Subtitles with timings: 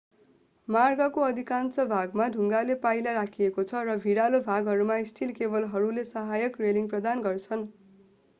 [0.67, 7.25] मार्गको अधिकांश भागमा ढुङ्गाको पाइला राखिएको छ र भिरालो भागहरूमा स्टील केबलहरूले सहायक रेलिङ प्रदान
[7.25, 7.65] गर्छन्